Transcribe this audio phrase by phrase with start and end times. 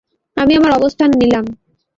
[0.37, 1.45] আমি আমার অবস্থান নিলাম।